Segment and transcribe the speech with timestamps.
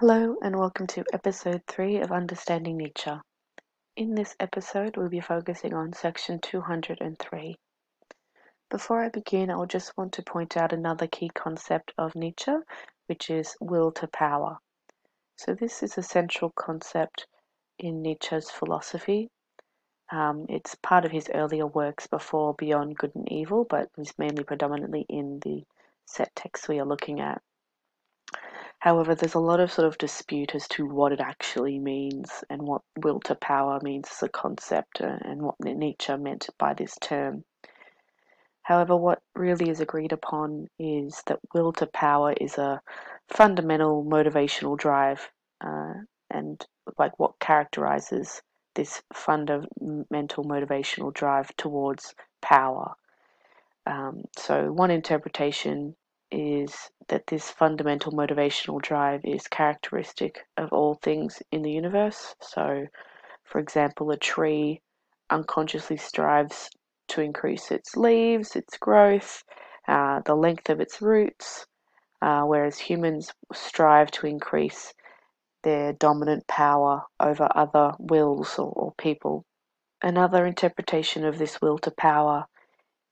[0.00, 3.12] Hello, and welcome to episode 3 of Understanding Nietzsche.
[3.96, 7.56] In this episode, we'll be focusing on section 203.
[8.68, 12.52] Before I begin, I'll just want to point out another key concept of Nietzsche,
[13.06, 14.58] which is will to power.
[15.36, 17.26] So, this is a central concept
[17.78, 19.30] in Nietzsche's philosophy.
[20.12, 24.44] Um, it's part of his earlier works before Beyond Good and Evil, but is mainly
[24.44, 25.64] predominantly in the
[26.04, 27.40] set text we are looking at.
[28.86, 32.62] However, there's a lot of sort of dispute as to what it actually means and
[32.62, 36.96] what will to power means as a concept uh, and what Nietzsche meant by this
[37.00, 37.42] term.
[38.62, 42.80] However, what really is agreed upon is that will to power is a
[43.28, 45.94] fundamental motivational drive uh,
[46.30, 46.64] and
[46.96, 48.40] like what characterizes
[48.76, 52.94] this fundamental motivational drive towards power.
[53.84, 55.96] Um, so, one interpretation
[56.30, 56.72] is
[57.08, 62.34] that this fundamental motivational drive is characteristic of all things in the universe.
[62.40, 62.86] So,
[63.44, 64.80] for example, a tree
[65.30, 66.70] unconsciously strives
[67.08, 69.44] to increase its leaves, its growth,
[69.86, 71.66] uh, the length of its roots,
[72.22, 74.92] uh, whereas humans strive to increase
[75.62, 79.44] their dominant power over other wills or, or people.
[80.02, 82.46] Another interpretation of this will to power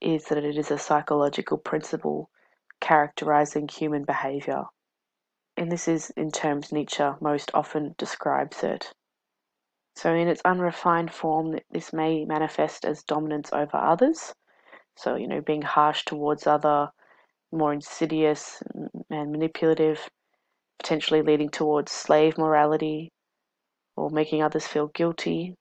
[0.01, 2.29] is that it is a psychological principle
[2.81, 4.65] characterizing human behavior.
[5.57, 8.93] And this is in terms Nietzsche most often describes it.
[9.97, 14.35] So, in its unrefined form, this may manifest as dominance over others.
[14.97, 16.91] So, you know, being harsh towards other,
[17.53, 18.63] more insidious
[19.11, 20.11] and manipulative,
[20.79, 23.13] potentially leading towards slave morality
[23.97, 25.55] or making others feel guilty.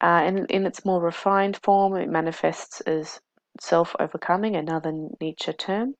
[0.00, 3.20] Uh, and in its more refined form, it manifests as
[3.60, 5.94] self overcoming, another Nietzsche term,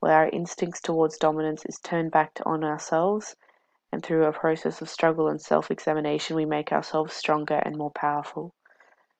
[0.00, 3.36] where our instincts towards dominance is turned back on ourselves,
[3.92, 7.92] and through a process of struggle and self examination, we make ourselves stronger and more
[7.92, 8.52] powerful.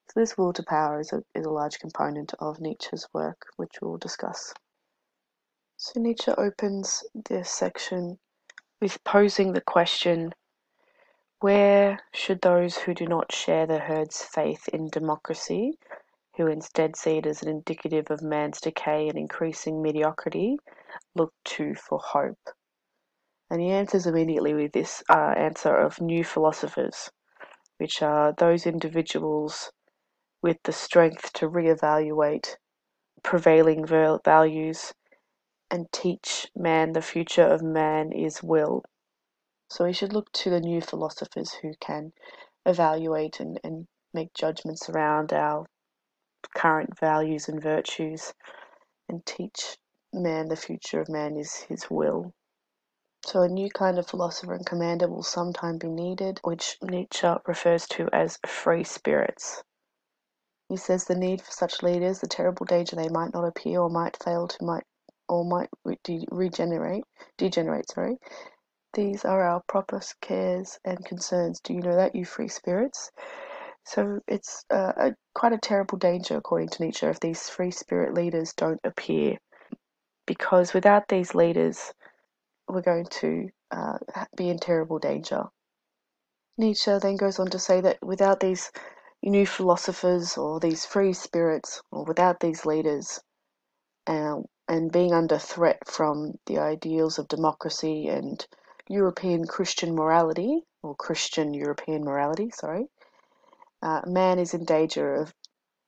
[0.08, 3.80] So, this will to power is a, is a large component of Nietzsche's work, which
[3.80, 4.52] we'll discuss.
[5.76, 8.18] So, Nietzsche opens this section
[8.80, 10.34] with posing the question
[11.40, 15.78] where should those who do not share the herd's faith in democracy
[16.36, 20.58] who instead see it as an indicative of man's decay and increasing mediocrity,
[21.14, 22.50] look to for hope.
[23.50, 27.10] And he answers immediately with this uh, answer of new philosophers,
[27.78, 29.70] which are those individuals
[30.42, 32.56] with the strength to re-evaluate
[33.22, 34.92] prevailing values
[35.70, 38.82] and teach man the future of man is will.
[39.68, 42.12] So we should look to the new philosophers who can
[42.64, 45.66] evaluate and, and make judgments around our
[46.54, 48.34] current values and virtues
[49.08, 49.78] and teach
[50.12, 52.32] man the future of man is his will.
[53.24, 57.86] So, a new kind of philosopher and commander will sometime be needed, which Nietzsche refers
[57.88, 59.62] to as free spirits.
[60.68, 63.90] He says the need for such leaders, the terrible danger they might not appear or
[63.90, 64.84] might fail to might
[65.28, 67.04] or might re- regenerate,
[67.36, 68.18] degenerate, sorry.
[68.94, 71.60] These are our proper cares and concerns.
[71.60, 73.12] Do you know that, you free spirits?
[73.86, 78.14] So it's uh, a, quite a terrible danger, according to Nietzsche, if these free spirit
[78.14, 79.38] leaders don't appear.
[80.26, 81.94] Because without these leaders,
[82.68, 83.98] we're going to uh,
[84.36, 85.44] be in terrible danger.
[86.58, 88.72] Nietzsche then goes on to say that without these
[89.22, 93.20] new philosophers or these free spirits, or without these leaders,
[94.08, 98.44] uh, and being under threat from the ideals of democracy and
[98.88, 102.88] European Christian morality, or Christian European morality, sorry,
[103.86, 105.32] uh, man is in danger of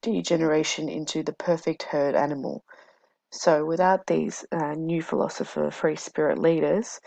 [0.02, 2.62] degeneration into the perfect herd animal.
[3.32, 7.00] So, without these uh, new philosopher free spirit leaders,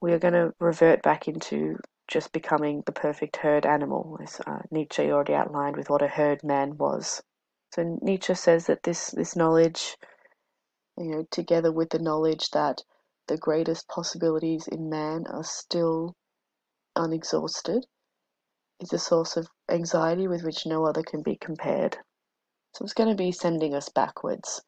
[0.00, 4.60] we are going to revert back into just becoming the perfect herd animal, as uh,
[4.70, 7.20] Nietzsche already outlined with what a herd man was.
[7.72, 9.96] So, Nietzsche says that this, this knowledge,
[10.96, 12.82] you know, together with the knowledge that
[13.26, 16.14] the greatest possibilities in man are still
[16.94, 17.84] unexhausted,
[18.84, 21.96] is a source of anxiety with which no other can be compared.
[22.74, 24.62] So it's going to be sending us backwards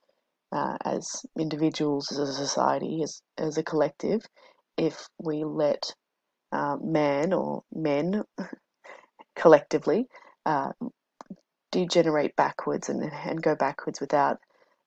[0.52, 4.22] uh, as individuals, as a society, as, as a collective,
[4.76, 5.94] if we let
[6.52, 8.22] uh, man or men
[9.36, 10.06] collectively
[10.46, 10.72] uh,
[11.72, 14.38] degenerate backwards and, and go backwards without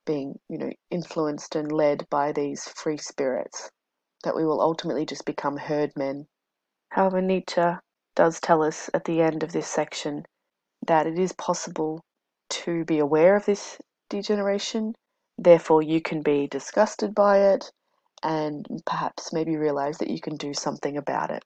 [0.06, 3.70] being, you know, influenced and led by these free spirits,
[4.24, 6.26] that we will ultimately just become herd men.
[6.90, 7.62] However, Nietzsche
[8.20, 10.26] does tell us at the end of this section
[10.86, 12.04] that it is possible
[12.50, 13.78] to be aware of this
[14.10, 14.94] degeneration,
[15.38, 17.72] therefore, you can be disgusted by it
[18.22, 21.46] and perhaps maybe realize that you can do something about it.